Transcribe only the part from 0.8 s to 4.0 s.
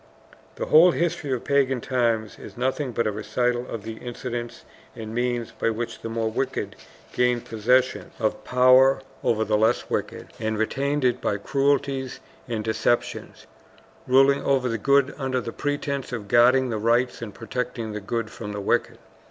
history of pagan times is nothing but a recital of the